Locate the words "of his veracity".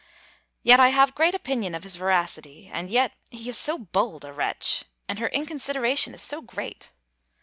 1.75-2.71